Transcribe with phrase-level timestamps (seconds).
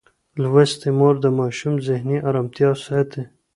[0.41, 3.23] لوستې مور د ماشوم ذهني ارامتیا ساتي.